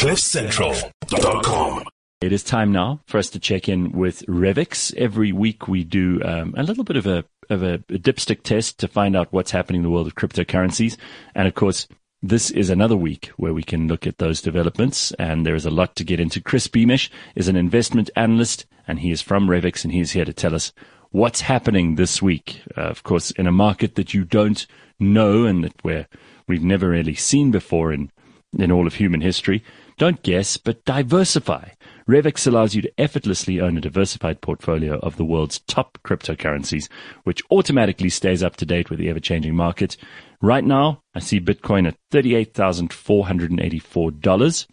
CliffCentral.com. 0.00 1.84
It 2.22 2.32
is 2.32 2.42
time 2.42 2.72
now 2.72 3.02
for 3.06 3.18
us 3.18 3.28
to 3.28 3.38
check 3.38 3.68
in 3.68 3.92
with 3.92 4.24
Revix. 4.24 4.94
Every 4.96 5.30
week 5.30 5.68
we 5.68 5.84
do 5.84 6.22
um, 6.24 6.54
a 6.56 6.62
little 6.62 6.84
bit 6.84 6.96
of 6.96 7.06
a 7.06 7.26
of 7.50 7.62
a, 7.62 7.74
a 7.74 7.98
dipstick 7.98 8.42
test 8.42 8.78
to 8.78 8.88
find 8.88 9.14
out 9.14 9.30
what's 9.30 9.50
happening 9.50 9.80
in 9.80 9.82
the 9.82 9.90
world 9.90 10.06
of 10.06 10.14
cryptocurrencies, 10.14 10.96
and 11.34 11.46
of 11.46 11.54
course. 11.54 11.86
This 12.22 12.50
is 12.50 12.70
another 12.70 12.96
week 12.96 13.30
where 13.36 13.52
we 13.52 13.62
can 13.62 13.88
look 13.88 14.06
at 14.06 14.16
those 14.18 14.40
developments, 14.40 15.12
and 15.12 15.44
there 15.44 15.54
is 15.54 15.66
a 15.66 15.70
lot 15.70 15.96
to 15.96 16.04
get 16.04 16.20
into. 16.20 16.40
Chris 16.40 16.66
Beamish 16.66 17.10
is 17.34 17.48
an 17.48 17.56
investment 17.56 18.08
analyst, 18.16 18.64
and 18.88 19.00
he 19.00 19.10
is 19.10 19.20
from 19.20 19.48
Revix, 19.48 19.84
and 19.84 19.92
he 19.92 20.00
is 20.00 20.12
here 20.12 20.24
to 20.24 20.32
tell 20.32 20.54
us 20.54 20.72
what's 21.10 21.42
happening 21.42 21.96
this 21.96 22.22
week. 22.22 22.62
Uh, 22.76 22.82
of 22.82 23.02
course, 23.02 23.32
in 23.32 23.46
a 23.46 23.52
market 23.52 23.96
that 23.96 24.14
you 24.14 24.24
don't 24.24 24.66
know 24.98 25.44
and 25.44 25.64
that 25.64 25.84
we're, 25.84 26.06
we've 26.46 26.64
never 26.64 26.88
really 26.88 27.14
seen 27.14 27.50
before 27.50 27.92
in, 27.92 28.10
in 28.58 28.72
all 28.72 28.86
of 28.86 28.94
human 28.94 29.20
history. 29.20 29.62
Don't 29.98 30.22
guess, 30.22 30.56
but 30.56 30.82
diversify. 30.84 31.70
Revix 32.08 32.46
allows 32.46 32.74
you 32.74 32.80
to 32.82 32.92
effortlessly 32.98 33.60
own 33.60 33.76
a 33.76 33.80
diversified 33.80 34.40
portfolio 34.40 34.98
of 34.98 35.16
the 35.16 35.24
world's 35.24 35.60
top 35.60 35.98
cryptocurrencies, 36.04 36.88
which 37.24 37.42
automatically 37.50 38.08
stays 38.08 38.42
up 38.42 38.56
to 38.56 38.66
date 38.66 38.90
with 38.90 38.98
the 38.98 39.08
ever 39.08 39.20
changing 39.20 39.54
market. 39.54 39.96
Right 40.40 40.64
now, 40.64 41.02
I 41.14 41.20
see 41.20 41.38
Bitcoin 41.38 41.86
at 41.86 41.96
$38,484. 42.12 44.66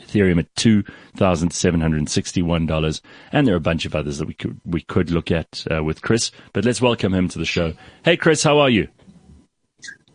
Ethereum 0.00 0.38
at 0.38 0.54
two 0.54 0.84
thousand 1.16 1.50
seven 1.50 1.80
hundred 1.80 2.06
sixty-one 2.10 2.66
dollars, 2.66 3.00
and 3.32 3.46
there 3.46 3.54
are 3.54 3.56
a 3.56 3.60
bunch 3.60 3.86
of 3.86 3.94
others 3.94 4.18
that 4.18 4.28
we 4.28 4.34
could 4.34 4.60
we 4.66 4.82
could 4.82 5.10
look 5.10 5.30
at 5.30 5.64
uh, 5.74 5.82
with 5.82 6.02
Chris. 6.02 6.30
But 6.52 6.66
let's 6.66 6.82
welcome 6.82 7.14
him 7.14 7.26
to 7.28 7.38
the 7.38 7.46
show. 7.46 7.72
Hey, 8.04 8.18
Chris, 8.18 8.42
how 8.42 8.58
are 8.58 8.68
you? 8.68 8.88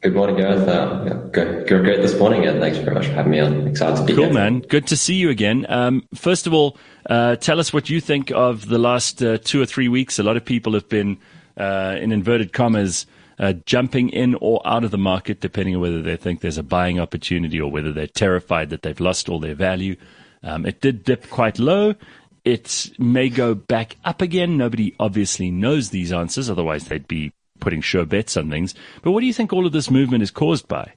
Good 0.03 0.15
morning, 0.15 0.35
guys. 0.35 0.59
Uh, 0.59 1.29
yeah, 1.33 1.63
great 1.65 2.01
this 2.01 2.19
morning, 2.19 2.45
and 2.45 2.59
thanks 2.59 2.77
very 2.77 2.93
much 2.93 3.05
for 3.05 3.13
having 3.13 3.31
me 3.31 3.39
on. 3.39 3.65
Excited 3.69 3.95
to 3.95 4.03
be 4.03 4.13
cool, 4.13 4.25
here. 4.25 4.33
Cool, 4.33 4.33
man. 4.33 4.59
Good 4.59 4.85
to 4.87 4.97
see 4.97 5.13
you 5.13 5.29
again. 5.29 5.65
Um, 5.69 6.05
first 6.13 6.45
of 6.45 6.53
all, 6.53 6.77
uh, 7.09 7.37
tell 7.37 7.57
us 7.57 7.71
what 7.71 7.89
you 7.89 8.01
think 8.01 8.29
of 8.29 8.67
the 8.67 8.77
last 8.77 9.23
uh, 9.23 9.37
two 9.37 9.61
or 9.61 9.65
three 9.65 9.87
weeks. 9.87 10.19
A 10.19 10.23
lot 10.23 10.35
of 10.35 10.43
people 10.43 10.73
have 10.73 10.89
been, 10.89 11.19
uh, 11.55 11.95
in 12.01 12.11
inverted 12.11 12.51
commas, 12.51 13.05
uh, 13.39 13.53
jumping 13.65 14.09
in 14.09 14.35
or 14.41 14.61
out 14.65 14.83
of 14.83 14.91
the 14.91 14.97
market, 14.97 15.39
depending 15.39 15.73
on 15.73 15.79
whether 15.79 16.01
they 16.01 16.17
think 16.17 16.41
there's 16.41 16.57
a 16.57 16.63
buying 16.63 16.99
opportunity 16.99 17.61
or 17.61 17.71
whether 17.71 17.93
they're 17.93 18.05
terrified 18.05 18.71
that 18.71 18.81
they've 18.81 18.99
lost 18.99 19.29
all 19.29 19.39
their 19.39 19.55
value. 19.55 19.95
Um, 20.43 20.65
it 20.65 20.81
did 20.81 21.05
dip 21.05 21.29
quite 21.29 21.59
low. 21.59 21.95
It 22.43 22.91
may 22.99 23.29
go 23.29 23.55
back 23.55 23.95
up 24.03 24.21
again. 24.21 24.57
Nobody 24.57 24.95
obviously 24.99 25.49
knows 25.49 25.91
these 25.91 26.11
answers, 26.11 26.49
otherwise 26.49 26.89
they'd 26.89 27.07
be 27.07 27.31
putting 27.63 27.81
sure 27.81 28.05
bets 28.05 28.37
on 28.37 28.49
things. 28.49 28.75
But 29.01 29.11
what 29.11 29.21
do 29.21 29.25
you 29.25 29.33
think 29.33 29.51
all 29.51 29.65
of 29.65 29.71
this 29.71 29.89
movement 29.89 30.21
is 30.21 30.31
caused 30.31 30.67
by? 30.67 30.93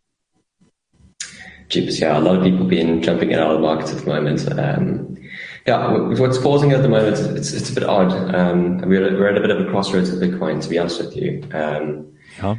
Jeepers, 1.69 2.01
yeah, 2.01 2.19
a 2.19 2.21
lot 2.21 2.37
of 2.37 2.45
people 2.45 2.67
been 2.67 3.03
jumping 3.03 3.31
in 3.31 3.39
out 3.39 3.51
of 3.51 3.57
the 3.57 3.67
markets 3.67 3.93
at 3.93 3.99
the 3.99 4.07
moment. 4.07 4.47
Um, 4.59 5.17
yeah, 5.67 5.97
what's 6.21 6.39
causing 6.39 6.71
it 6.71 6.75
at 6.75 6.83
the 6.83 6.89
moment, 6.89 7.19
it's, 7.37 7.53
it's 7.53 7.71
a 7.71 7.75
bit 7.75 7.85
odd. 7.85 8.13
Um, 8.35 8.79
we're, 8.83 9.01
we're 9.19 9.29
at 9.29 9.37
a 9.37 9.41
bit 9.41 9.51
of 9.51 9.67
a 9.67 9.71
crossroads 9.71 10.11
with 10.11 10.23
Bitcoin, 10.23 10.63
to 10.63 10.69
be 10.69 10.79
honest 10.79 11.03
with 11.03 11.17
you. 11.17 11.43
Um, 11.53 12.13
huh? 12.39 12.55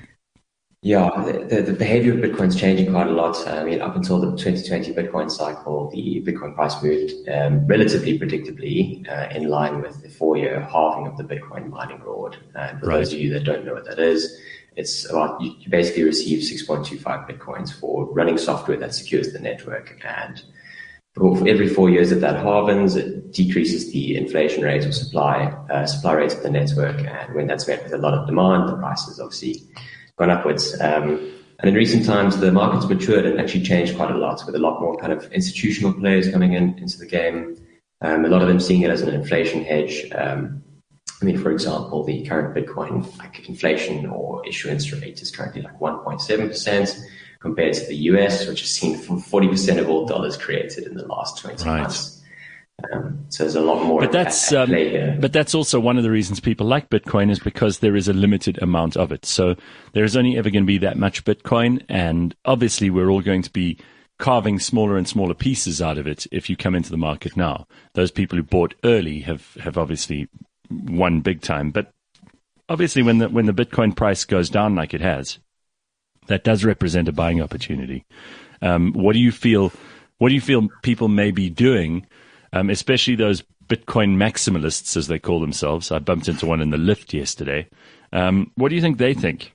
Yeah, 0.83 1.09
the, 1.49 1.63
the 1.63 1.73
behavior 1.73 2.13
of 2.13 2.19
Bitcoin 2.19 2.49
is 2.49 2.55
changing 2.55 2.91
quite 2.91 3.07
a 3.07 3.11
lot. 3.11 3.47
I 3.47 3.63
mean, 3.63 3.81
up 3.81 3.95
until 3.95 4.19
the 4.19 4.37
2020 4.37 4.93
Bitcoin 4.93 5.29
cycle, 5.31 5.89
the 5.89 6.23
Bitcoin 6.25 6.53
price 6.53 6.81
moved 6.83 7.13
um, 7.29 7.65
relatively 7.65 8.19
predictably 8.19 9.09
uh, 9.09 9.35
in 9.35 9.49
line 9.49 9.81
with 9.81 10.03
the 10.03 10.09
four-year 10.09 10.61
halving 10.61 11.07
of 11.07 11.17
the 11.17 11.23
Bitcoin 11.23 11.69
mining 11.69 11.99
reward. 12.01 12.37
And 12.53 12.79
for 12.79 12.87
Right. 12.87 12.97
those 12.97 13.11
of 13.11 13.19
you 13.19 13.33
that 13.33 13.43
don't 13.43 13.65
know 13.65 13.73
what 13.73 13.85
that 13.85 13.97
is, 13.97 14.39
it's 14.75 15.09
about 15.09 15.41
you 15.41 15.55
basically 15.67 16.03
receive 16.03 16.39
6.25 16.43 17.01
Bitcoins 17.27 17.73
for 17.73 18.05
running 18.13 18.37
software 18.37 18.77
that 18.77 18.93
secures 18.93 19.33
the 19.33 19.39
network. 19.39 19.99
And 20.05 20.43
for 21.15 21.47
every 21.47 21.67
four 21.67 21.89
years 21.89 22.11
that 22.11 22.21
that 22.21 22.45
halvens, 22.45 22.95
it 22.95 23.33
decreases 23.33 23.91
the 23.91 24.15
inflation 24.15 24.63
rate 24.63 24.85
or 24.85 24.91
supply 24.91 25.45
uh, 25.71 25.87
supply 25.87 26.13
rate 26.13 26.33
of 26.33 26.43
the 26.43 26.51
network. 26.51 26.97
And 26.99 27.33
when 27.33 27.47
that's 27.47 27.67
met 27.67 27.83
with 27.83 27.93
a 27.93 27.97
lot 27.97 28.13
of 28.13 28.27
demand, 28.27 28.69
the 28.69 28.77
price 28.77 29.05
has 29.07 29.19
obviously 29.19 29.63
gone 30.17 30.29
upwards. 30.29 30.79
Um, 30.81 31.31
and 31.59 31.69
in 31.69 31.73
recent 31.75 32.05
times, 32.05 32.37
the 32.37 32.51
market's 32.51 32.87
matured 32.87 33.25
and 33.25 33.39
actually 33.39 33.63
changed 33.63 33.95
quite 33.95 34.11
a 34.11 34.17
lot, 34.17 34.43
with 34.45 34.55
a 34.55 34.59
lot 34.59 34.79
more 34.81 34.95
kind 34.97 35.11
of 35.13 35.31
institutional 35.31 35.93
players 35.93 36.29
coming 36.29 36.53
in 36.53 36.77
into 36.77 36.97
the 36.99 37.05
game. 37.07 37.57
Um, 38.01 38.25
a 38.25 38.27
lot 38.27 38.41
of 38.43 38.47
them 38.47 38.59
seeing 38.59 38.81
it 38.81 38.91
as 38.91 39.01
an 39.01 39.09
inflation 39.09 39.63
hedge. 39.63 40.05
Um, 40.13 40.61
I 41.19 41.25
mean, 41.25 41.37
for 41.39 41.49
example, 41.49 42.03
the 42.03 42.23
current 42.27 42.55
Bitcoin 42.55 43.17
like 43.17 43.47
inflation 43.49 44.05
or 44.05 44.45
issuance 44.47 44.91
rate 44.91 45.19
is 45.21 45.31
currently 45.31 45.63
like 45.63 45.79
1.7 45.79 46.47
percent 46.47 46.95
compared 47.39 47.73
to 47.73 47.85
the 47.87 47.95
US, 48.11 48.47
which 48.47 48.61
has 48.61 48.69
seen 48.69 48.97
from 48.97 49.19
40% 49.19 49.79
of 49.79 49.89
all 49.89 50.05
dollars 50.05 50.37
created 50.37 50.85
in 50.85 50.95
the 50.95 51.05
last 51.07 51.39
20 51.39 51.63
Right. 51.63 51.81
months. 51.81 52.16
Um, 52.93 53.25
so 53.29 53.43
there's 53.43 53.55
a 53.55 53.61
lot 53.61 53.83
more 53.83 54.01
But 54.01 54.11
that's 54.11 54.53
at, 54.53 54.69
at 54.69 55.13
um, 55.13 55.19
but 55.19 55.33
that's 55.33 55.55
also 55.55 55.79
one 55.79 55.97
of 55.97 56.03
the 56.03 56.11
reasons 56.11 56.39
people 56.39 56.67
like 56.67 56.89
Bitcoin 56.89 57.31
is 57.31 57.39
because 57.39 57.79
there 57.79 57.95
is 57.95 58.07
a 58.07 58.13
limited 58.13 58.61
amount 58.61 58.95
of 58.95 59.11
it. 59.11 59.25
So 59.25 59.55
there 59.93 60.03
is 60.03 60.15
only 60.15 60.37
ever 60.37 60.51
going 60.51 60.63
to 60.63 60.67
be 60.67 60.77
that 60.79 60.97
much 60.97 61.25
Bitcoin, 61.25 61.83
and 61.89 62.35
obviously 62.45 62.91
we're 62.91 63.09
all 63.09 63.21
going 63.21 63.41
to 63.41 63.51
be 63.51 63.79
carving 64.19 64.59
smaller 64.59 64.95
and 64.95 65.07
smaller 65.07 65.33
pieces 65.33 65.81
out 65.81 65.97
of 65.97 66.05
it 66.05 66.27
if 66.31 66.49
you 66.49 66.55
come 66.55 66.75
into 66.75 66.91
the 66.91 66.97
market 66.97 67.35
now. 67.35 67.67
Those 67.93 68.11
people 68.11 68.37
who 68.37 68.43
bought 68.43 68.75
early 68.83 69.21
have 69.21 69.55
have 69.55 69.77
obviously 69.77 70.27
won 70.69 71.21
big 71.21 71.41
time, 71.41 71.71
but 71.71 71.91
obviously 72.69 73.01
when 73.01 73.17
the 73.17 73.29
when 73.29 73.47
the 73.47 73.53
Bitcoin 73.53 73.95
price 73.95 74.23
goes 74.23 74.49
down 74.49 74.75
like 74.75 74.93
it 74.93 75.01
has, 75.01 75.39
that 76.27 76.43
does 76.43 76.63
represent 76.63 77.07
a 77.07 77.13
buying 77.13 77.41
opportunity. 77.41 78.05
Um, 78.61 78.93
what 78.93 79.13
do 79.13 79.19
you 79.19 79.31
feel? 79.31 79.71
What 80.19 80.29
do 80.29 80.35
you 80.35 80.41
feel 80.41 80.67
people 80.81 81.07
may 81.07 81.31
be 81.31 81.49
doing, 81.49 82.07
um, 82.53 82.69
especially 82.69 83.15
those 83.15 83.43
Bitcoin 83.67 84.15
maximalists, 84.15 84.95
as 84.95 85.07
they 85.07 85.19
call 85.19 85.39
themselves? 85.39 85.91
I 85.91 85.99
bumped 85.99 86.29
into 86.29 86.45
one 86.45 86.61
in 86.61 86.69
the 86.69 86.77
lift 86.77 87.13
yesterday. 87.13 87.67
Um, 88.13 88.51
what 88.55 88.69
do 88.69 88.75
you 88.75 88.81
think 88.81 88.97
they 88.97 89.13
think? 89.13 89.53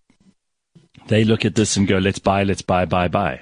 They 1.08 1.24
look 1.24 1.44
at 1.44 1.54
this 1.54 1.76
and 1.76 1.88
go, 1.88 1.98
"Let's 1.98 2.18
buy, 2.18 2.44
let's 2.44 2.62
buy, 2.62 2.84
buy, 2.84 3.08
buy." 3.08 3.40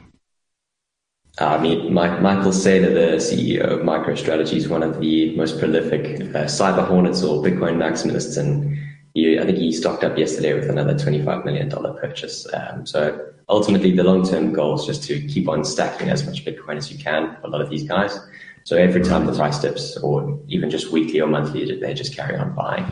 I 1.39 1.59
mean, 1.59 1.93
Mike, 1.95 2.21
Michael 2.21 2.53
Saylor, 2.53 2.93
the 2.93 3.17
CEO 3.17 3.65
of 3.65 3.81
MicroStrategy, 3.81 4.55
is 4.55 4.69
one 4.69 4.83
of 4.83 5.01
the 5.01 5.35
most 5.37 5.59
prolific 5.59 6.21
uh, 6.21 6.45
cyber 6.45 6.87
hornets 6.87 7.23
or 7.23 7.43
Bitcoin 7.43 7.77
maximalists, 7.77 8.37
and 8.37 8.77
he, 9.15 9.39
I 9.39 9.47
think 9.47 9.57
he 9.57 9.73
stocked 9.73 10.05
up 10.05 10.19
yesterday 10.19 10.53
with 10.53 10.69
another 10.69 10.95
$25 10.95 11.45
million 11.45 11.71
purchase. 11.71 12.47
Um, 12.53 12.85
so 12.85 13.27
ultimately, 13.49 13.97
the 13.97 14.05
long-term 14.05 14.53
goal 14.53 14.75
is 14.75 14.85
just 14.85 15.03
to 15.05 15.21
keep 15.29 15.49
on 15.49 15.65
stacking 15.65 16.11
as 16.11 16.27
much 16.27 16.45
Bitcoin 16.45 16.77
as 16.77 16.93
you 16.93 16.99
can 16.99 17.37
for 17.37 17.47
a 17.47 17.51
lot 17.51 17.63
of 17.63 17.71
these 17.71 17.85
guys. 17.85 18.19
So 18.65 18.77
every 18.77 19.03
time 19.03 19.27
the 19.27 19.33
price 19.33 19.59
dips, 19.59 19.97
or 19.97 20.39
even 20.49 20.71
just 20.71 20.93
weekly 20.93 21.21
or 21.21 21.27
monthly, 21.27 21.79
they 21.79 21.95
just 21.95 22.15
carry 22.15 22.37
on 22.37 22.55
buying. 22.55 22.91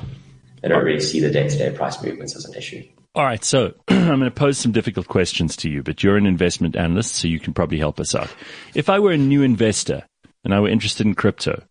They 0.63 0.69
don't 0.69 0.85
really 0.85 1.01
see 1.01 1.21
the 1.21 1.31
day-to-day 1.31 1.77
price 1.77 2.03
movements 2.03 2.35
as 2.35 2.45
an 2.45 2.55
issue. 2.55 2.83
All 3.15 3.25
right, 3.25 3.45
so 3.45 3.75
I'm 3.89 4.07
going 4.07 4.21
to 4.21 4.31
pose 4.31 4.59
some 4.59 4.73
difficult 4.73 5.09
questions 5.09 5.57
to 5.57 5.71
you, 5.71 5.83
but 5.83 6.03
you're 6.03 6.17
an 6.17 6.27
investment 6.27 6.77
analyst, 6.77 7.15
so 7.15 7.29
you 7.29 7.41
can 7.41 7.55
probably 7.55 7.79
help 7.79 8.01
us 8.01 8.15
out. 8.15 8.35
If 8.75 8.89
I 8.89 8.99
were 8.99 9.13
a 9.13 9.19
new 9.19 9.43
investor 9.43 10.05
and 10.45 10.55
I 10.55 10.61
were 10.61 10.69
interested 10.69 11.07
in 11.07 11.15
crypto, 11.15 11.63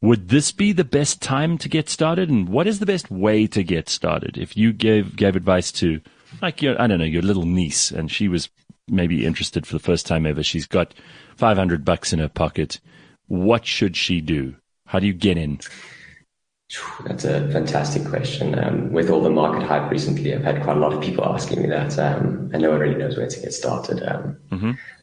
would 0.00 0.28
this 0.28 0.52
be 0.52 0.72
the 0.72 0.84
best 0.84 1.22
time 1.22 1.56
to 1.58 1.68
get 1.68 1.88
started? 1.88 2.28
And 2.28 2.48
what 2.48 2.66
is 2.66 2.78
the 2.78 2.86
best 2.86 3.10
way 3.10 3.46
to 3.48 3.62
get 3.62 3.88
started? 3.88 4.36
If 4.36 4.56
you 4.56 4.72
gave 4.72 5.16
gave 5.16 5.36
advice 5.36 5.72
to, 5.72 6.00
like 6.42 6.60
your, 6.60 6.80
I 6.80 6.86
don't 6.86 6.98
know, 6.98 7.04
your 7.04 7.22
little 7.22 7.46
niece, 7.46 7.90
and 7.90 8.10
she 8.10 8.28
was 8.28 8.50
maybe 8.86 9.24
interested 9.24 9.66
for 9.66 9.72
the 9.72 9.78
first 9.78 10.06
time 10.06 10.26
ever, 10.26 10.42
she's 10.42 10.66
got 10.66 10.92
500 11.36 11.84
bucks 11.84 12.12
in 12.12 12.18
her 12.18 12.28
pocket. 12.28 12.80
What 13.26 13.66
should 13.66 13.96
she 13.96 14.20
do? 14.20 14.56
How 14.86 14.98
do 14.98 15.06
you 15.06 15.14
get 15.14 15.36
in? 15.38 15.60
That's 17.06 17.24
a 17.24 17.48
fantastic 17.52 18.04
question. 18.04 18.58
Um, 18.58 18.90
with 18.92 19.10
all 19.10 19.22
the 19.22 19.30
market 19.30 19.64
hype 19.66 19.90
recently, 19.90 20.34
I've 20.34 20.42
had 20.42 20.62
quite 20.62 20.76
a 20.76 20.80
lot 20.80 20.92
of 20.92 21.00
people 21.02 21.24
asking 21.24 21.62
me 21.62 21.68
that, 21.68 21.98
um, 21.98 22.50
and 22.52 22.62
no 22.62 22.70
one 22.70 22.80
really 22.80 22.96
knows 22.96 23.16
where 23.16 23.28
to 23.28 23.40
get 23.40 23.52
started. 23.52 24.02
Um, 24.02 24.36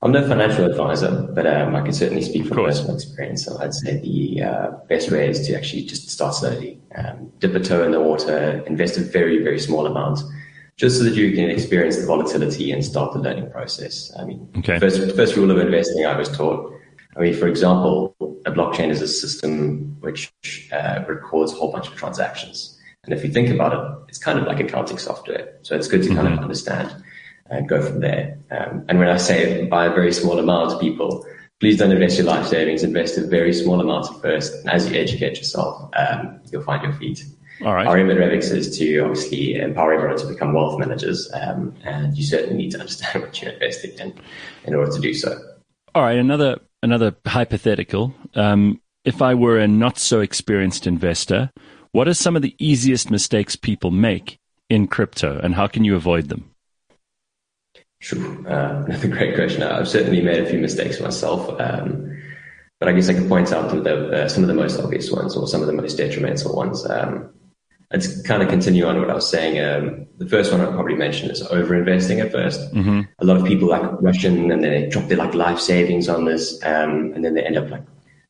I'm 0.01 0.11
no 0.11 0.27
financial 0.27 0.65
advisor, 0.65 1.29
but 1.33 1.45
um, 1.45 1.75
I 1.75 1.81
can 1.81 1.93
certainly 1.93 2.23
speak 2.23 2.47
from 2.47 2.57
personal 2.57 2.95
experience. 2.95 3.45
So 3.45 3.57
I'd 3.59 3.73
say 3.73 3.99
the 3.99 4.43
uh, 4.43 4.72
best 4.90 5.11
way 5.11 5.29
is 5.29 5.46
to 5.47 5.55
actually 5.55 5.84
just 5.84 6.09
start 6.09 6.34
slowly, 6.35 6.79
um, 6.96 7.31
dip 7.40 7.53
a 7.55 7.59
toe 7.59 7.84
in 7.84 7.91
the 7.91 8.01
water, 8.01 8.63
invest 8.66 8.97
a 8.97 9.01
very, 9.01 9.41
very 9.43 9.59
small 9.59 9.85
amount, 9.85 10.19
just 10.78 10.97
so 10.97 11.03
that 11.03 11.13
you 11.13 11.31
can 11.34 11.49
experience 11.49 11.97
the 11.97 12.07
volatility 12.07 12.72
and 12.72 12.84
start 12.84 13.13
the 13.13 13.19
learning 13.19 13.49
process. 13.51 14.11
I 14.19 14.25
mean, 14.25 14.49
Okay. 14.57 14.79
first, 14.79 15.16
first 15.16 15.35
rule 15.35 15.51
of 15.51 15.57
investing 15.59 16.05
I 16.05 16.17
was 16.17 16.29
taught. 16.29 16.71
I 17.16 17.19
mean, 17.19 17.34
for 17.34 17.47
example, 17.47 18.16
a 18.46 18.52
blockchain 18.52 18.90
is 18.90 19.02
a 19.02 19.08
system 19.08 19.97
which 19.99 20.31
uh, 20.72 21.03
records 21.08 21.52
a 21.52 21.55
whole 21.55 21.72
bunch 21.72 21.87
of 21.87 21.96
transactions. 21.96 22.79
And 23.03 23.13
if 23.13 23.23
you 23.23 23.31
think 23.31 23.49
about 23.49 23.73
it, 23.73 24.09
it's 24.09 24.17
kind 24.17 24.40
of 24.40 24.46
like 24.46 24.59
accounting 24.59 24.97
software. 24.97 25.53
So 25.63 25.75
it's 25.75 25.87
good 25.87 26.03
to 26.03 26.13
kind 26.13 26.28
of 26.28 26.40
understand 26.40 26.96
and 27.49 27.67
go 27.67 27.81
from 27.81 27.99
there. 27.99 28.37
Um, 28.52 28.85
and 28.87 28.99
when 28.99 29.09
I 29.09 29.17
say 29.17 29.66
by 29.66 29.87
a 29.87 29.90
very 29.90 30.13
small 30.13 30.40
amount, 30.40 30.79
people, 30.79 31.25
please 31.59 31.78
don't 31.78 31.91
invest 31.91 32.17
your 32.17 32.28
life 32.28 32.47
savings. 32.47 32.84
Invest 32.84 33.17
a 33.17 33.25
very 33.25 33.53
small 33.53 33.81
amount 33.81 34.08
at 34.13 34.22
first. 34.22 34.53
And 34.53 34.69
as 34.69 34.90
you 34.90 34.99
educate 34.99 35.37
yourself, 35.37 35.90
um, 35.96 36.40
you'll 36.52 36.63
find 36.63 36.84
your 36.84 36.93
feet. 36.93 37.25
All 37.66 37.73
right. 37.73 37.87
Our 37.87 37.97
aim 37.97 38.09
at 38.09 38.17
Revix 38.17 38.52
is 38.52 38.78
to 38.79 38.99
obviously 38.99 39.55
empower 39.55 39.93
everyone 39.93 40.17
to 40.17 40.28
become 40.28 40.53
wealth 40.53 40.79
managers. 40.79 41.29
Um, 41.34 41.75
and 41.84 42.16
you 42.17 42.23
certainly 42.23 42.55
need 42.55 42.72
to 42.72 42.79
understand 42.79 43.23
what 43.23 43.41
you're 43.41 43.52
investing 43.52 43.91
in 43.99 44.13
in 44.66 44.75
order 44.75 44.91
to 44.91 44.99
do 44.99 45.13
so. 45.13 45.40
All 45.93 46.03
right, 46.03 46.17
another 46.17 46.59
another 46.83 47.16
hypothetical. 47.25 48.13
Um, 48.35 48.81
if 49.03 49.22
I 49.22 49.33
were 49.33 49.57
a 49.57 49.67
not 49.67 49.97
so 49.97 50.19
experienced 50.19 50.85
investor, 50.87 51.51
what 51.91 52.07
are 52.07 52.13
some 52.13 52.35
of 52.35 52.41
the 52.41 52.55
easiest 52.59 53.11
mistakes 53.11 53.55
people 53.55 53.91
make 53.91 54.39
in 54.69 54.87
crypto, 54.87 55.39
and 55.43 55.55
how 55.55 55.67
can 55.67 55.83
you 55.83 55.95
avoid 55.95 56.29
them? 56.29 56.51
Sure, 57.99 58.47
uh, 58.47 58.83
that's 58.87 59.03
a 59.03 59.07
great 59.07 59.35
question. 59.35 59.63
I've 59.63 59.87
certainly 59.87 60.22
made 60.22 60.39
a 60.39 60.49
few 60.49 60.59
mistakes 60.59 60.99
myself, 60.99 61.59
um, 61.59 62.17
but 62.79 62.87
I 62.89 62.93
guess 62.93 63.09
I 63.09 63.13
can 63.13 63.27
point 63.27 63.51
out 63.51 63.69
the, 63.84 64.23
uh, 64.23 64.27
some 64.29 64.43
of 64.43 64.47
the 64.47 64.55
most 64.55 64.79
obvious 64.79 65.11
ones 65.11 65.35
or 65.35 65.47
some 65.47 65.61
of 65.61 65.67
the 65.67 65.73
most 65.73 65.97
detrimental 65.97 66.55
ones. 66.55 66.89
Um, 66.89 67.31
let's 67.91 68.22
kind 68.23 68.41
of 68.41 68.49
continue 68.49 68.85
on 68.85 68.99
what 68.99 69.09
I 69.09 69.16
was 69.16 69.29
saying. 69.29 69.59
Um, 69.59 70.08
the 70.17 70.28
first 70.28 70.52
one 70.52 70.61
I'll 70.61 70.72
probably 70.72 70.96
mention 70.96 71.29
is 71.29 71.41
over 71.41 71.76
investing 71.76 72.20
at 72.20 72.32
1st 72.32 72.73
mm-hmm. 72.73 73.02
A 73.20 73.26
lot 73.26 73.38
of 73.38 73.46
people 73.46 73.67
like 73.67 73.84
rush 74.02 74.23
in 74.23 74.52
and 74.52 74.64
they 74.64 74.88
drop 74.88 75.08
their 75.08 75.17
like 75.17 75.34
life 75.34 75.59
savings 75.59 76.08
on 76.08 76.26
this, 76.26 76.61
um, 76.64 77.11
and 77.14 77.23
then 77.23 77.34
they 77.34 77.43
end 77.43 77.58
up 77.58 77.70
like 77.70 77.84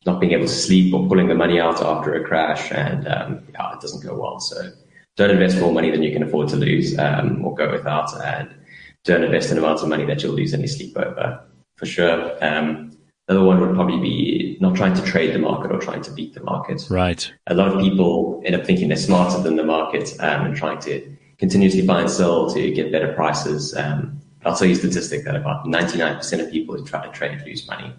not 0.05 0.19
being 0.19 0.33
able 0.33 0.47
to 0.47 0.53
sleep 0.53 0.93
or 0.93 1.07
pulling 1.07 1.27
the 1.27 1.35
money 1.35 1.59
out 1.59 1.81
after 1.81 2.15
a 2.15 2.23
crash, 2.23 2.71
and 2.71 3.07
um, 3.07 3.41
yeah, 3.53 3.73
it 3.73 3.81
doesn't 3.81 4.03
go 4.03 4.19
well. 4.19 4.39
So 4.39 4.71
don't 5.15 5.31
invest 5.31 5.59
more 5.59 5.73
money 5.73 5.91
than 5.91 6.01
you 6.01 6.11
can 6.11 6.23
afford 6.23 6.47
to 6.49 6.55
lose, 6.55 6.97
um, 6.97 7.45
or 7.45 7.53
go 7.53 7.71
without, 7.71 8.09
and 8.23 8.53
don't 9.03 9.23
invest 9.23 9.51
in 9.51 9.57
amounts 9.57 9.83
of 9.83 9.89
money 9.89 10.05
that 10.05 10.23
you'll 10.23 10.33
lose 10.33 10.53
any 10.53 10.67
sleep 10.67 10.97
over 10.97 11.43
for 11.75 11.85
sure. 11.85 12.37
Um, 12.43 12.90
Another 13.31 13.45
one 13.45 13.61
would 13.61 13.75
probably 13.75 13.97
be 13.97 14.57
not 14.59 14.75
trying 14.75 14.93
to 14.93 15.01
trade 15.03 15.33
the 15.33 15.39
market 15.39 15.71
or 15.71 15.79
trying 15.79 16.01
to 16.01 16.11
beat 16.11 16.33
the 16.33 16.43
market. 16.43 16.83
Right. 16.89 17.31
A 17.47 17.53
lot 17.53 17.69
of 17.69 17.79
people 17.79 18.41
end 18.43 18.55
up 18.55 18.65
thinking 18.65 18.89
they're 18.89 18.97
smarter 18.97 19.41
than 19.41 19.55
the 19.55 19.63
market 19.63 20.13
um, 20.19 20.47
and 20.47 20.53
trying 20.53 20.79
to 20.79 21.15
continuously 21.37 21.81
buy 21.87 22.01
and 22.01 22.09
sell 22.09 22.53
to 22.53 22.71
get 22.71 22.91
better 22.91 23.13
prices. 23.13 23.73
Um, 23.73 24.19
I'll 24.43 24.53
tell 24.53 24.67
you 24.67 24.73
a 24.73 24.77
statistic 24.77 25.23
that 25.23 25.37
about 25.37 25.63
99% 25.65 26.41
of 26.41 26.51
people 26.51 26.75
who 26.75 26.83
try 26.83 27.05
to 27.05 27.11
trade 27.13 27.41
lose 27.45 27.65
money. 27.69 27.93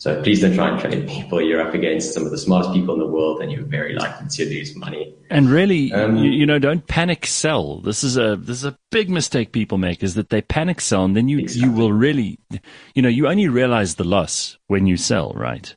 So 0.00 0.22
please 0.22 0.40
don't 0.40 0.54
try 0.54 0.70
and 0.70 0.80
trade 0.80 1.06
people. 1.06 1.42
You're 1.42 1.60
up 1.60 1.74
against 1.74 2.14
some 2.14 2.24
of 2.24 2.30
the 2.30 2.38
smartest 2.38 2.72
people 2.72 2.94
in 2.94 3.00
the 3.00 3.06
world, 3.06 3.42
and 3.42 3.52
you're 3.52 3.66
very 3.66 3.94
likely 3.94 4.28
to 4.28 4.46
lose 4.46 4.74
money. 4.74 5.14
And 5.28 5.50
really, 5.50 5.92
um, 5.92 6.16
you, 6.16 6.30
you, 6.30 6.46
know, 6.46 6.58
don't 6.58 6.86
panic 6.86 7.26
sell. 7.26 7.80
This 7.80 8.02
is 8.02 8.16
a 8.16 8.34
this 8.36 8.56
is 8.56 8.64
a 8.64 8.78
big 8.90 9.10
mistake 9.10 9.52
people 9.52 9.76
make 9.76 10.02
is 10.02 10.14
that 10.14 10.30
they 10.30 10.40
panic 10.40 10.80
sell, 10.80 11.04
and 11.04 11.14
then 11.14 11.28
you 11.28 11.40
exactly. 11.40 11.68
you 11.68 11.76
will 11.76 11.92
really, 11.92 12.38
you 12.94 13.02
know, 13.02 13.10
you 13.10 13.28
only 13.28 13.48
realize 13.48 13.96
the 13.96 14.04
loss 14.04 14.56
when 14.68 14.86
you 14.86 14.96
sell, 14.96 15.34
right? 15.34 15.74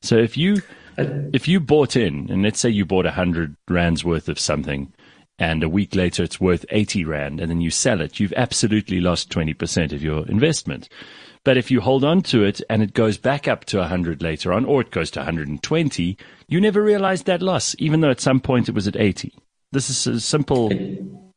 So 0.00 0.16
if 0.16 0.38
you 0.38 0.62
if 0.96 1.46
you 1.46 1.60
bought 1.60 1.96
in, 1.96 2.30
and 2.30 2.42
let's 2.42 2.58
say 2.58 2.70
you 2.70 2.86
bought 2.86 3.04
a 3.04 3.12
hundred 3.12 3.56
rands 3.68 4.06
worth 4.06 4.30
of 4.30 4.40
something, 4.40 4.90
and 5.38 5.62
a 5.62 5.68
week 5.68 5.94
later 5.94 6.22
it's 6.22 6.40
worth 6.40 6.64
eighty 6.70 7.04
rand, 7.04 7.42
and 7.42 7.50
then 7.50 7.60
you 7.60 7.70
sell 7.70 8.00
it, 8.00 8.20
you've 8.20 8.32
absolutely 8.38 9.02
lost 9.02 9.30
twenty 9.30 9.52
percent 9.52 9.92
of 9.92 10.02
your 10.02 10.26
investment. 10.28 10.88
But 11.46 11.56
if 11.56 11.70
you 11.70 11.80
hold 11.80 12.02
on 12.02 12.22
to 12.22 12.42
it 12.42 12.60
and 12.68 12.82
it 12.82 12.92
goes 12.92 13.18
back 13.18 13.46
up 13.46 13.66
to 13.66 13.78
100 13.78 14.20
later 14.20 14.52
on, 14.52 14.64
or 14.64 14.80
it 14.80 14.90
goes 14.90 15.12
to 15.12 15.20
120, 15.20 16.18
you 16.48 16.60
never 16.60 16.82
realize 16.82 17.22
that 17.22 17.40
loss, 17.40 17.76
even 17.78 18.00
though 18.00 18.10
at 18.10 18.20
some 18.20 18.40
point 18.40 18.68
it 18.68 18.74
was 18.74 18.88
at 18.88 18.96
80. 18.96 19.32
This 19.70 19.88
is 19.88 20.08
a 20.08 20.20
simple. 20.20 20.72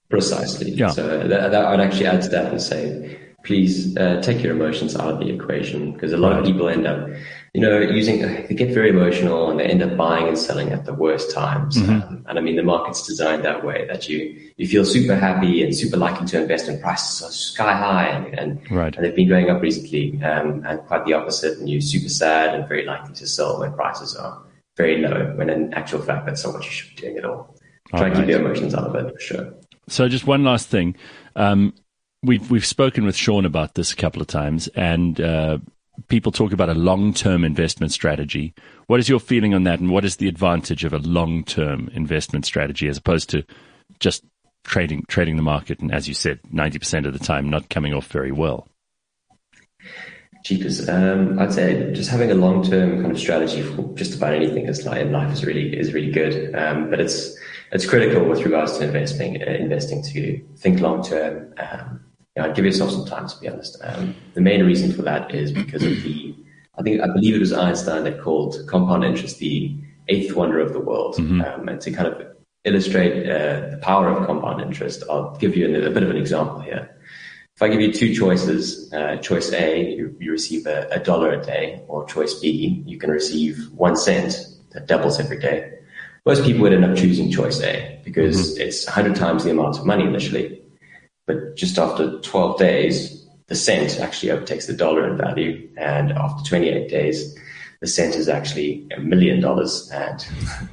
Precisely. 0.09 0.71
Yeah. 0.71 0.89
So 0.89 1.27
that, 1.27 1.51
that 1.51 1.63
I'd 1.63 1.79
actually 1.79 2.07
add 2.07 2.23
to 2.23 2.29
that 2.29 2.51
and 2.51 2.59
say, 2.59 3.19
please 3.45 3.95
uh, 3.97 4.19
take 4.23 4.41
your 4.41 4.55
emotions 4.55 4.95
out 4.95 5.13
of 5.13 5.19
the 5.19 5.29
equation 5.29 5.93
because 5.93 6.11
a 6.11 6.17
lot 6.17 6.31
right. 6.31 6.39
of 6.39 6.45
people 6.45 6.67
end 6.69 6.87
up 6.87 7.07
you 7.53 7.61
know, 7.61 7.79
using 7.79 8.21
they 8.21 8.53
get 8.53 8.73
very 8.73 8.89
emotional 8.89 9.49
and 9.49 9.59
they 9.59 9.65
end 9.65 9.81
up 9.81 9.97
buying 9.97 10.27
and 10.27 10.37
selling 10.37 10.71
at 10.71 10.85
the 10.85 10.93
worst 10.93 11.31
times. 11.31 11.77
Mm-hmm. 11.77 11.91
Um, 11.91 12.25
and 12.27 12.37
I 12.37 12.41
mean, 12.41 12.55
the 12.55 12.63
market's 12.63 13.05
designed 13.05 13.43
that 13.45 13.65
way 13.65 13.87
that 13.87 14.07
you 14.07 14.39
you 14.57 14.67
feel 14.67 14.85
super 14.85 15.15
happy 15.15 15.63
and 15.63 15.75
super 15.75 15.97
likely 15.97 16.27
to 16.27 16.41
invest 16.41 16.67
in 16.67 16.79
prices 16.79 17.27
are 17.27 17.31
sky 17.31 17.75
high 17.75 18.07
and 18.07 18.39
and, 18.39 18.71
right. 18.71 18.95
and 18.95 19.03
they've 19.03 19.15
been 19.15 19.29
going 19.29 19.49
up 19.49 19.61
recently, 19.61 20.21
um, 20.23 20.63
and 20.65 20.79
quite 20.81 21.05
the 21.05 21.13
opposite. 21.13 21.57
And 21.57 21.69
you're 21.69 21.81
super 21.81 22.09
sad 22.09 22.53
and 22.53 22.67
very 22.67 22.85
likely 22.85 23.15
to 23.15 23.27
sell 23.27 23.59
when 23.59 23.73
prices 23.73 24.15
are 24.15 24.43
very 24.77 25.01
low. 25.01 25.33
When 25.35 25.49
in 25.49 25.73
actual 25.73 26.01
fact, 26.01 26.25
that's 26.27 26.45
not 26.45 26.53
what 26.53 26.65
you 26.65 26.71
should 26.71 26.95
be 26.95 27.01
doing 27.01 27.17
at 27.17 27.25
all. 27.25 27.55
Try 27.89 28.07
and 28.07 28.15
keep 28.15 28.27
your 28.27 28.41
emotions 28.41 28.75
out 28.75 28.83
of 28.83 28.95
it 28.95 29.13
for 29.13 29.19
sure. 29.19 29.53
So 29.87 30.07
just 30.07 30.27
one 30.27 30.43
last 30.43 30.67
thing. 30.67 30.95
Um, 31.35 31.73
we've 32.21 32.49
we've 32.51 32.65
spoken 32.65 33.05
with 33.05 33.15
Sean 33.15 33.45
about 33.45 33.73
this 33.73 33.91
a 33.91 33.95
couple 33.95 34.21
of 34.21 34.27
times, 34.27 34.67
and 34.69 35.19
uh, 35.19 35.57
people 36.07 36.31
talk 36.31 36.51
about 36.51 36.69
a 36.69 36.73
long 36.73 37.13
term 37.13 37.43
investment 37.43 37.91
strategy. 37.91 38.53
What 38.87 38.99
is 38.99 39.09
your 39.09 39.19
feeling 39.19 39.53
on 39.53 39.63
that, 39.63 39.79
and 39.79 39.89
what 39.89 40.05
is 40.05 40.17
the 40.17 40.27
advantage 40.27 40.83
of 40.83 40.93
a 40.93 40.99
long 40.99 41.43
term 41.43 41.89
investment 41.93 42.45
strategy 42.45 42.87
as 42.87 42.97
opposed 42.97 43.29
to 43.31 43.43
just 43.99 44.23
trading 44.63 45.05
trading 45.07 45.35
the 45.35 45.41
market? 45.41 45.79
And 45.79 45.93
as 45.93 46.07
you 46.07 46.13
said, 46.13 46.39
ninety 46.51 46.79
percent 46.79 47.05
of 47.05 47.13
the 47.13 47.19
time 47.19 47.49
not 47.49 47.69
coming 47.69 47.93
off 47.93 48.07
very 48.07 48.31
well. 48.31 48.67
Cheapest, 50.45 50.87
um, 50.87 51.37
I'd 51.37 51.51
say 51.51 51.91
just 51.91 52.09
having 52.09 52.31
a 52.31 52.35
long 52.35 52.63
term 52.63 53.01
kind 53.01 53.11
of 53.11 53.19
strategy 53.19 53.61
for 53.61 53.93
just 53.95 54.15
about 54.15 54.33
anything 54.33 54.65
in 54.65 55.11
life 55.11 55.33
is 55.33 55.45
really 55.45 55.77
is 55.77 55.93
really 55.93 56.11
good. 56.11 56.55
Um, 56.55 56.89
but 56.89 57.01
it's 57.01 57.37
it's 57.71 57.85
critical 57.85 58.23
with 58.23 58.43
regards 58.43 58.77
to 58.77 58.85
investing 58.85 59.41
uh, 59.41 59.51
investing 59.51 60.01
to 60.03 60.41
think 60.55 60.79
long 60.79 61.03
term. 61.03 61.53
Um, 61.57 62.08
know, 62.39 62.51
give 62.53 62.65
yourself 62.65 62.91
some 62.91 63.05
time 63.05 63.27
to 63.27 63.39
be 63.39 63.47
honest. 63.47 63.77
Um, 63.83 64.15
the 64.33 64.41
main 64.41 64.65
reason 64.65 64.91
for 64.91 65.01
that 65.03 65.33
is 65.33 65.51
because 65.51 65.83
of 65.83 66.01
the, 66.03 66.35
I 66.77 66.81
think, 66.81 67.01
I 67.01 67.07
believe 67.07 67.35
it 67.35 67.39
was 67.39 67.53
Einstein 67.53 68.03
that 68.05 68.21
called 68.21 68.55
compound 68.67 69.03
interest 69.03 69.39
the 69.39 69.75
eighth 70.07 70.35
wonder 70.35 70.59
of 70.59 70.73
the 70.73 70.79
world. 70.79 71.15
Mm-hmm. 71.15 71.41
Um, 71.41 71.69
and 71.69 71.81
to 71.81 71.91
kind 71.91 72.07
of 72.07 72.27
illustrate 72.63 73.29
uh, 73.29 73.71
the 73.71 73.79
power 73.81 74.09
of 74.09 74.25
compound 74.25 74.61
interest, 74.61 75.03
I'll 75.09 75.35
give 75.37 75.55
you 75.55 75.67
a, 75.67 75.87
a, 75.87 75.91
bit 75.91 76.03
of 76.03 76.09
an 76.09 76.17
example 76.17 76.59
here. 76.59 76.95
If 77.55 77.61
I 77.61 77.67
give 77.67 77.81
you 77.81 77.91
two 77.91 78.13
choices, 78.13 78.91
uh, 78.93 79.17
choice 79.17 79.51
A, 79.51 79.95
you, 79.95 80.15
you 80.19 80.31
receive 80.31 80.65
a, 80.65 80.87
a, 80.91 80.99
dollar 80.99 81.31
a 81.31 81.43
day, 81.43 81.83
or 81.87 82.05
choice 82.05 82.35
B, 82.35 82.83
you 82.85 82.97
can 82.97 83.11
receive 83.11 83.69
one 83.71 83.97
cent 83.97 84.47
that 84.71 84.87
doubles 84.87 85.19
every 85.19 85.39
day. 85.39 85.73
Most 86.25 86.43
people 86.43 86.61
would 86.61 86.73
end 86.73 86.85
up 86.85 86.95
choosing 86.95 87.31
choice 87.31 87.61
A 87.61 88.01
because 88.03 88.53
mm-hmm. 88.53 88.61
it's 88.61 88.85
100 88.85 89.15
times 89.15 89.43
the 89.43 89.51
amount 89.51 89.77
of 89.77 89.85
money 89.85 90.05
initially 90.05 90.58
but 91.29 91.55
just 91.55 91.77
after 91.77 92.19
12 92.21 92.57
days, 92.57 93.23
the 93.45 93.55
cent 93.55 93.99
actually 93.99 94.31
overtakes 94.31 94.65
the 94.65 94.73
dollar 94.73 95.07
in 95.07 95.15
value. 95.15 95.69
And 95.77 96.11
after 96.11 96.43
28 96.43 96.89
days, 96.89 97.37
the 97.81 97.85
cent 97.85 98.15
is 98.15 98.27
actually 98.27 98.87
a 98.97 98.99
million 98.99 99.39
dollars 99.39 99.91
and 99.93 100.25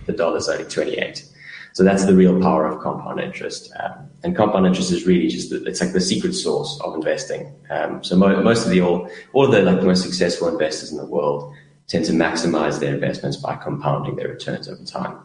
the 0.06 0.14
dollar 0.14 0.38
is 0.38 0.49
only 0.49 0.64
28. 0.64 1.29
So 1.75 1.85
that's 1.85 2.06
the 2.06 2.14
real 2.14 2.41
power 2.41 2.64
of 2.64 2.81
compound 2.81 3.20
interest. 3.20 3.70
Um, 3.79 4.08
and 4.25 4.35
compound 4.35 4.67
interest 4.67 4.93
is 4.93 5.06
really 5.06 5.29
just, 5.29 5.50
the, 5.50 5.62
it's 5.64 5.82
like 5.82 5.93
the 5.93 6.00
secret 6.00 6.32
source 6.32 6.81
of 6.82 6.94
investing. 6.94 7.55
Um, 7.69 8.03
so 8.03 8.17
mo- 8.17 8.43
most 8.43 8.64
of 8.64 8.70
the, 8.70 8.81
all, 8.81 9.11
all 9.35 9.44
of 9.44 9.53
the 9.53 9.61
like 9.61 9.81
the 9.81 9.87
most 9.87 10.03
successful 10.03 10.49
investors 10.49 10.91
in 10.91 10.97
the 10.97 11.05
world 11.05 11.53
tend 11.87 12.06
to 12.06 12.12
maximize 12.12 12.81
their 12.81 12.94
investments 12.94 13.37
by 13.37 13.56
compounding 13.56 14.17
their 14.17 14.29
returns 14.29 14.70
over 14.70 14.86
time. 14.86 15.19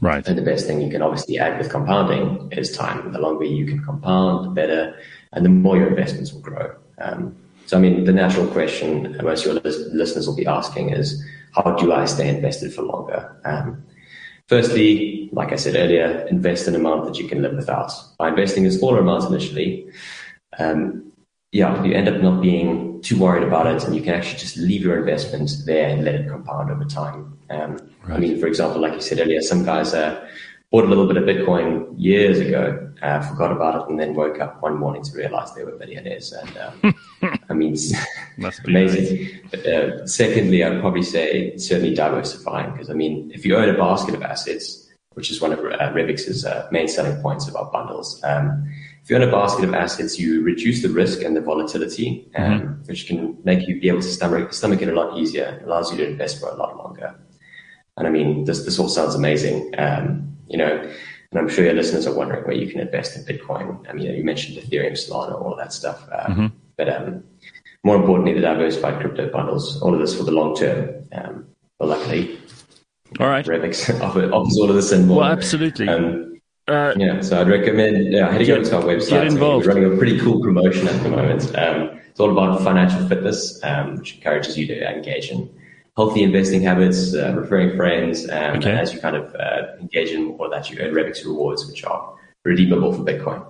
Right. 0.00 0.26
And 0.26 0.38
the 0.38 0.42
best 0.42 0.66
thing 0.66 0.80
you 0.80 0.90
can 0.90 1.02
obviously 1.02 1.38
add 1.38 1.58
with 1.58 1.70
compounding 1.70 2.52
is 2.52 2.76
time. 2.76 3.12
The 3.12 3.18
longer 3.18 3.44
you 3.44 3.66
can 3.66 3.84
compound, 3.84 4.46
the 4.46 4.50
better, 4.50 4.96
and 5.32 5.44
the 5.44 5.48
more 5.48 5.76
your 5.76 5.88
investments 5.88 6.32
will 6.32 6.40
grow. 6.40 6.74
Um, 6.98 7.36
so, 7.66 7.76
I 7.76 7.80
mean, 7.80 8.04
the 8.04 8.12
natural 8.12 8.46
question 8.46 9.16
most 9.22 9.44
of 9.44 9.52
your 9.52 9.60
listeners 9.62 10.26
will 10.26 10.36
be 10.36 10.46
asking 10.46 10.90
is, 10.90 11.22
how 11.52 11.74
do 11.76 11.92
I 11.92 12.04
stay 12.06 12.28
invested 12.28 12.72
for 12.72 12.82
longer? 12.82 13.36
Um, 13.44 13.82
firstly, 14.46 15.28
like 15.32 15.52
I 15.52 15.56
said 15.56 15.74
earlier, 15.74 16.26
invest 16.30 16.68
an 16.68 16.74
amount 16.74 17.06
that 17.06 17.18
you 17.18 17.28
can 17.28 17.42
live 17.42 17.54
without. 17.54 17.92
By 18.18 18.28
investing 18.28 18.66
a 18.66 18.70
smaller 18.70 19.00
amount 19.00 19.24
initially, 19.24 19.86
um, 20.58 21.12
yeah, 21.52 21.82
you 21.84 21.92
end 21.92 22.08
up 22.08 22.22
not 22.22 22.40
being 22.40 22.87
too 23.02 23.18
worried 23.18 23.42
about 23.42 23.66
it, 23.66 23.84
and 23.84 23.94
you 23.94 24.02
can 24.02 24.14
actually 24.14 24.38
just 24.38 24.56
leave 24.56 24.82
your 24.82 24.98
investment 24.98 25.50
there 25.66 25.88
and 25.88 26.04
let 26.04 26.14
it 26.14 26.28
compound 26.28 26.70
over 26.70 26.84
time. 26.84 27.38
Um, 27.50 27.78
right. 28.06 28.16
I 28.16 28.18
mean, 28.18 28.38
for 28.40 28.46
example, 28.46 28.80
like 28.80 28.94
you 28.94 29.00
said 29.00 29.20
earlier, 29.20 29.40
some 29.40 29.64
guys 29.64 29.94
uh, 29.94 30.28
bought 30.70 30.84
a 30.84 30.88
little 30.88 31.06
bit 31.06 31.16
of 31.16 31.24
Bitcoin 31.24 31.94
years 31.96 32.38
ago, 32.38 32.92
uh, 33.02 33.20
forgot 33.22 33.52
about 33.52 33.82
it, 33.82 33.90
and 33.90 33.98
then 33.98 34.14
woke 34.14 34.40
up 34.40 34.62
one 34.62 34.76
morning 34.76 35.02
to 35.02 35.16
realize 35.16 35.54
they 35.54 35.64
were 35.64 35.76
millionaires. 35.76 36.32
And 36.32 36.58
um, 36.58 37.38
I 37.48 37.54
mean, 37.54 37.76
Must 38.36 38.62
be 38.62 38.72
amazing. 38.72 39.40
But, 39.50 39.66
uh, 39.66 40.06
secondly, 40.06 40.62
I'd 40.62 40.80
probably 40.80 41.02
say 41.02 41.56
certainly 41.56 41.94
diversifying 41.94 42.72
because 42.72 42.90
I 42.90 42.94
mean, 42.94 43.30
if 43.34 43.44
you 43.46 43.56
own 43.56 43.68
a 43.68 43.76
basket 43.76 44.14
of 44.14 44.22
assets, 44.22 44.88
which 45.18 45.32
is 45.32 45.40
one 45.40 45.52
of 45.52 45.58
uh, 45.58 45.92
Revix's 45.92 46.44
uh, 46.44 46.68
main 46.70 46.86
selling 46.86 47.20
points 47.20 47.48
about 47.48 47.72
bundles. 47.72 48.22
Um, 48.22 48.72
if 49.08 49.12
you 49.12 49.16
own 49.16 49.26
a 49.26 49.32
basket 49.32 49.64
of 49.64 49.72
assets, 49.72 50.18
you 50.18 50.42
reduce 50.42 50.82
the 50.82 50.90
risk 50.90 51.22
and 51.22 51.34
the 51.34 51.40
volatility, 51.40 52.30
um, 52.36 52.60
mm-hmm. 52.60 52.82
which 52.82 53.06
can 53.06 53.38
make 53.42 53.66
you 53.66 53.80
be 53.80 53.88
able 53.88 54.02
to 54.02 54.06
stomach, 54.06 54.52
stomach 54.52 54.82
it 54.82 54.88
a 54.90 54.92
lot 54.92 55.16
easier. 55.16 55.58
It 55.62 55.64
allows 55.64 55.90
you 55.90 55.96
to 55.96 56.06
invest 56.06 56.38
for 56.38 56.50
a 56.50 56.54
lot 56.54 56.76
longer. 56.76 57.18
And 57.96 58.06
I 58.06 58.10
mean, 58.10 58.44
this, 58.44 58.66
this 58.66 58.78
all 58.78 58.90
sounds 58.90 59.14
amazing. 59.14 59.72
Um, 59.78 60.36
you 60.46 60.58
know, 60.58 60.76
and 61.30 61.40
I'm 61.40 61.48
sure 61.48 61.64
your 61.64 61.72
listeners 61.72 62.06
are 62.06 62.12
wondering 62.12 62.44
where 62.44 62.54
you 62.54 62.70
can 62.70 62.80
invest 62.80 63.16
in 63.16 63.24
Bitcoin. 63.24 63.88
I 63.88 63.94
mean, 63.94 64.14
you 64.14 64.22
mentioned 64.22 64.58
Ethereum, 64.58 64.92
Solana, 64.92 65.40
all 65.40 65.52
of 65.52 65.58
that 65.58 65.72
stuff. 65.72 66.06
Um, 66.12 66.32
mm-hmm. 66.32 66.46
But 66.76 66.90
um, 66.90 67.24
more 67.84 67.96
importantly, 67.96 68.34
the 68.34 68.42
diversified 68.42 69.00
crypto 69.00 69.30
bundles, 69.30 69.80
all 69.80 69.94
of 69.94 70.00
this 70.00 70.14
for 70.14 70.24
the 70.24 70.32
long 70.32 70.54
term. 70.54 71.08
Um, 71.12 71.46
but 71.78 71.88
luckily, 71.88 72.38
all 73.20 73.28
right, 73.28 73.46
Revix 73.46 73.88
offers 74.02 74.30
all 74.58 74.68
of 74.68 74.76
this 74.76 74.92
and 74.92 75.08
more. 75.08 75.20
Well, 75.20 75.32
absolutely. 75.32 75.88
Um, 75.88 76.37
uh, 76.68 76.94
yeah, 76.96 77.20
so 77.20 77.40
I'd 77.40 77.48
recommend 77.48 78.12
yeah, 78.12 78.30
heading 78.30 78.50
over 78.50 78.64
to 78.64 78.76
our 78.76 78.82
website. 78.82 79.10
Get 79.10 79.26
involved. 79.26 79.66
We're 79.66 79.74
running 79.74 79.92
a 79.92 79.96
pretty 79.96 80.18
cool 80.20 80.40
promotion 80.42 80.86
at 80.88 81.02
the 81.02 81.08
moment. 81.08 81.56
Um, 81.56 81.98
it's 82.10 82.20
all 82.20 82.30
about 82.30 82.62
financial 82.62 83.06
fitness, 83.08 83.62
um, 83.64 83.96
which 83.96 84.16
encourages 84.16 84.58
you 84.58 84.66
to 84.68 84.88
engage 84.96 85.30
in 85.30 85.48
healthy 85.96 86.22
investing 86.22 86.62
habits, 86.62 87.14
uh, 87.14 87.34
referring 87.36 87.76
friends, 87.76 88.28
um, 88.30 88.56
Okay. 88.56 88.70
and 88.70 88.78
as 88.78 88.92
you 88.94 89.00
kind 89.00 89.16
of 89.16 89.34
uh, 89.34 89.76
engage 89.80 90.10
in 90.10 90.36
more 90.36 90.46
of 90.46 90.52
that, 90.52 90.70
you 90.70 90.78
earn 90.78 90.94
Revix 90.94 91.24
rewards, 91.24 91.66
which 91.66 91.84
are 91.84 92.14
redeemable 92.44 92.92
for 92.92 93.02
Bitcoin. 93.02 93.44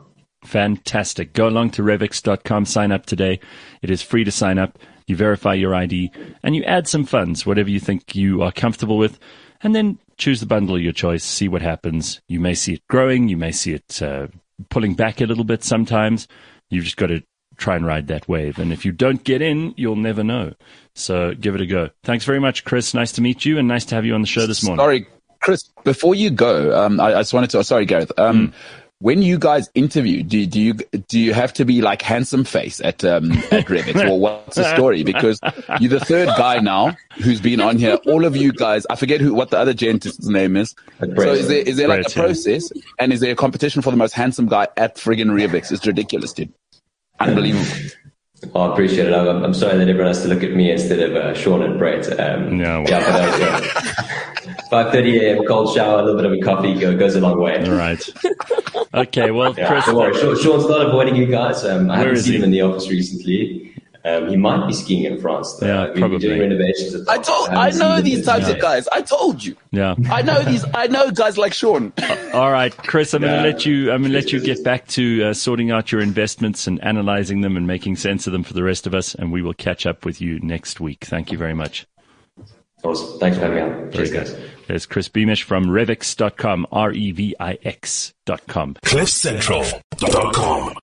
Fantastic. 0.45 1.33
Go 1.33 1.49
along 1.49 1.71
to 1.71 1.83
revix.com, 1.83 2.65
sign 2.65 2.93
up 2.93 3.05
today. 3.07 3.41
It 3.83 3.91
is 3.91 4.03
free 4.03 4.25
to 4.25 4.31
sign 4.31 4.59
up. 4.59 4.79
You 5.07 5.17
verify 5.17 5.55
your 5.55 5.75
ID 5.75 6.11
and 6.43 6.55
you 6.55 6.63
add 6.65 6.87
some 6.87 7.05
funds, 7.05 7.45
whatever 7.45 7.71
you 7.71 7.81
think 7.81 8.15
you 8.15 8.43
are 8.43 8.53
comfortable 8.53 8.99
with, 8.99 9.19
and 9.63 9.75
then 9.75 9.99
choose 10.19 10.41
the 10.41 10.47
bundle 10.47 10.77
of 10.77 10.83
your 10.83 10.93
choice, 10.93 11.25
see 11.25 11.49
what 11.49 11.63
happens. 11.63 12.21
You 12.29 12.41
may 12.41 12.55
see 12.55 12.75
it 12.75 12.87
growing, 12.89 13.29
you 13.29 13.37
may 13.37 13.53
see 13.53 13.73
it 13.73 14.03
uh, 14.03 14.27
pulling 14.69 14.95
back 14.95 15.21
a 15.21 15.27
little 15.27 15.45
bit 15.45 15.65
sometimes. 15.65 16.29
You've 16.69 16.85
just 16.85 16.97
got 16.97 17.07
to 17.07 17.23
try 17.57 17.77
and 17.77 17.87
ride 17.87 18.09
that 18.09 18.29
wave. 18.29 18.59
And 18.59 18.73
if 18.73 18.85
you 18.85 18.93
don't 18.93 19.23
get 19.25 19.43
in, 19.43 19.75
you'll 19.77 19.97
never 19.97 20.23
know. 20.23 20.55
So 20.95 21.35
give 21.35 21.55
it 21.55 21.61
a 21.61 21.67
go. 21.67 21.91
Thanks 22.03 22.25
very 22.25 22.41
much, 22.41 22.65
Chris. 22.65 22.95
Nice 22.95 23.13
to 23.13 23.21
meet 23.21 23.45
you 23.45 23.59
and 23.59 23.69
nice 23.69 23.85
to 23.87 23.95
have 23.95 24.05
you 24.05 24.15
on 24.15 24.21
the 24.21 24.27
show 24.27 24.47
this 24.47 24.63
morning. 24.63 24.83
Sorry, 24.83 25.07
Chris. 25.41 25.63
Before 25.85 26.15
you 26.15 26.31
go, 26.31 26.85
um, 26.85 27.01
I, 27.01 27.15
I 27.15 27.21
just 27.21 27.33
wanted 27.33 27.51
to. 27.51 27.65
Sorry, 27.65 27.87
Gareth. 27.87 28.13
Um, 28.19 28.53
When 29.01 29.23
you 29.23 29.39
guys 29.39 29.71
interview, 29.77 30.25
do, 30.25 30.45
do 30.45 30.61
you 30.61 30.75
do 30.75 31.21
you 31.21 31.33
have 31.33 31.53
to 31.53 31.65
be 31.65 31.83
like 31.83 32.03
handsome 32.03 32.43
face 32.43 32.81
at 32.81 33.05
um, 33.05 33.31
at 33.53 33.67
Revix, 33.67 34.09
or 34.11 34.19
what's 34.19 34.57
the 34.57 34.75
story? 34.75 35.05
Because 35.05 35.39
you're 35.79 35.91
the 35.91 36.01
third 36.01 36.27
guy 36.37 36.59
now 36.59 36.97
who's 37.13 37.41
been 37.41 37.61
on 37.61 37.79
here. 37.79 37.95
All 38.07 38.25
of 38.25 38.37
you 38.37 38.53
guys, 38.53 38.87
I 38.91 38.97
forget 38.97 39.21
who 39.21 39.35
what 39.35 39.51
the 39.51 39.59
other 39.59 39.73
gent's 39.73 40.27
name 40.27 40.57
is. 40.57 40.75
So 40.99 41.07
is 41.07 41.47
there 41.47 41.63
is 41.63 41.77
there 41.77 41.87
like 41.87 42.01
a 42.01 42.03
Brett, 42.03 42.17
yeah. 42.17 42.23
process, 42.25 42.73
and 42.99 43.13
is 43.13 43.21
there 43.21 43.31
a 43.31 43.37
competition 43.37 43.83
for 43.83 43.93
the 43.93 43.97
most 43.97 44.15
handsome 44.15 44.47
guy 44.47 44.67
at 44.77 44.97
friggin' 44.97 45.31
Revix? 45.31 45.71
It's 45.71 45.87
ridiculous, 45.87 46.33
dude. 46.33 46.53
Unbelievable. 47.21 47.91
Well, 48.53 48.71
I 48.71 48.73
appreciate 48.73 49.09
it. 49.09 49.13
I'm, 49.15 49.43
I'm 49.45 49.55
sorry 49.55 49.79
that 49.79 49.89
everyone 49.89 50.07
has 50.09 50.23
to 50.23 50.29
look 50.29 50.43
at 50.45 50.53
me 50.53 50.71
instead 50.71 51.01
of 51.01 51.17
uh, 51.17 51.35
Sean 51.35 51.63
and 51.63 51.77
Brett. 51.79 52.09
Um, 52.21 52.57
No, 52.57 52.85
yeah, 52.89 53.01
but 53.01 53.35
uh, 53.35 53.39
yeah. 53.39 53.61
5.30 54.71 55.21
a.m., 55.23 55.45
cold 55.47 55.75
shower, 55.75 55.99
a 56.01 56.03
little 56.05 56.21
bit 56.21 56.27
of 56.27 56.33
a 56.33 56.41
coffee 56.41 56.79
go, 56.79 56.97
goes 56.97 57.15
a 57.17 57.21
long 57.21 57.41
way. 57.41 57.59
All 57.69 57.75
right. 57.75 58.01
Okay. 58.95 59.31
Well, 59.31 59.55
Yeah, 59.59 59.81
Chris. 59.83 60.43
Sean's 60.43 60.69
not 60.69 60.87
avoiding 60.87 61.17
you 61.17 61.27
guys. 61.27 61.65
Um, 61.65 61.91
I 61.91 61.97
haven't 61.99 62.19
seen 62.19 62.33
he? 62.35 62.39
him 62.39 62.45
in 62.45 62.51
the 62.51 62.61
office 62.63 62.89
recently. 62.89 63.68
Um, 64.17 64.29
he 64.29 64.37
might 64.37 64.67
be 64.67 64.73
skiing 64.73 65.05
in 65.05 65.21
France. 65.21 65.55
Though. 65.55 65.67
Yeah, 65.67 65.85
We've 65.85 65.93
been 65.95 66.01
probably. 66.03 66.19
doing 66.19 66.41
renovations. 66.41 66.95
At 66.95 67.05
the 67.05 67.11
I 67.13 67.19
told. 67.19 67.49
haven't 67.51 67.59
I 67.59 67.71
know 67.97 68.01
these 68.01 68.19
in 68.21 68.25
types 68.25 68.49
of 68.49 68.59
guys. 68.61 68.89
I 68.89 69.03
told 69.03 69.45
you. 69.45 69.57
yeah. 69.71 69.95
I 70.11 70.23
know 70.23 70.43
these. 70.43 70.65
I 70.75 70.87
know 70.87 71.11
guys 71.11 71.37
like 71.39 71.53
Sean. 71.53 71.93
All 72.33 72.51
right, 72.51 72.75
Chris, 72.77 73.13
I'm 73.15 73.23
going 73.23 73.43
to 73.43 73.49
let 73.49 73.67
you. 73.67 73.91
I'm 73.93 74.03
going 74.03 74.13
to 74.13 74.17
let 74.19 74.33
you 74.33 74.41
get 74.41 74.63
back 74.65 74.87
to 74.89 75.25
uh, 75.25 75.35
sorting 75.35 75.71
out 75.71 75.93
your 75.93 76.01
investments 76.01 76.67
and 76.67 76.83
analyzing 76.83 77.41
them 77.43 77.57
and 77.57 77.67
making 77.67 77.97
sense 77.97 78.27
of 78.27 78.33
them 78.33 78.43
for 78.45 78.55
the 78.55 78.63
rest 78.63 78.87
of 78.87 78.95
us. 78.95 79.15
And 79.15 79.31
we 79.33 79.43
will 79.43 79.55
catch 79.55 79.87
up 79.87 80.05
with 80.05 80.21
you 80.21 80.39
next 80.41 80.81
week. 80.81 81.05
Thank 81.05 81.31
you 81.33 81.39
very 81.39 81.55
much. 81.55 81.87
Awesome. 82.85 83.19
Thanks 83.19 83.37
for 83.39 83.45
having 83.45 83.57
me 83.57 83.63
on. 83.87 83.91
Cheers, 83.93 84.11
guys. 84.13 84.37
There's 84.69 84.87
Chris 84.87 85.09
Beamish 85.09 85.43
from 85.43 85.67
Revix.com, 85.67 86.67
R 86.71 86.93
E 86.93 87.11
V 87.11 87.35
I 87.41 87.59
X.com. 87.65 88.75
CliffCentral.com. 88.85 90.75